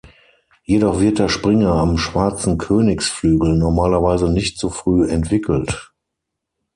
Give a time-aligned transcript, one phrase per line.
[0.63, 5.93] Jedoch wird der Springer am schwarzen Königsflügel normalerweise nicht so früh entwickelt.